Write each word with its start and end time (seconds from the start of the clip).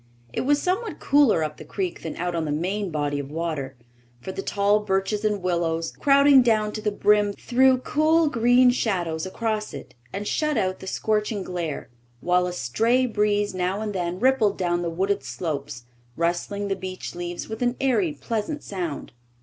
It 0.33 0.41
was 0.41 0.59
somewhat 0.59 0.99
cooler 0.99 1.43
up 1.43 1.57
the 1.57 1.63
creek 1.63 2.01
than 2.01 2.15
out 2.15 2.33
on 2.33 2.45
the 2.45 2.51
main 2.51 2.89
body 2.89 3.19
of 3.19 3.29
water, 3.29 3.75
for 4.19 4.31
the 4.31 4.41
tall 4.41 4.79
birches 4.79 5.23
and 5.23 5.43
willows, 5.43 5.91
crowding 5.91 6.41
down 6.41 6.71
to 6.71 6.81
the 6.81 6.89
brim, 6.91 7.33
threw 7.33 7.77
cool, 7.77 8.27
green 8.27 8.71
shadows 8.71 9.27
across 9.27 9.75
it 9.75 9.93
and 10.11 10.27
shut 10.27 10.57
out 10.57 10.79
the 10.79 10.87
scorching 10.87 11.43
glare, 11.43 11.91
while 12.19 12.47
a 12.47 12.51
stray 12.53 13.05
breeze 13.05 13.53
now 13.53 13.79
and 13.79 13.93
then 13.93 14.19
rippled 14.19 14.57
down 14.57 14.81
the 14.81 14.89
wooded 14.89 15.23
slopes, 15.23 15.83
rustling 16.15 16.67
the 16.67 16.75
beech 16.75 17.13
leaves 17.13 17.47
with 17.47 17.61
an 17.61 17.75
airy, 17.79 18.11
pleasant 18.11 18.63
sound. 18.63 19.11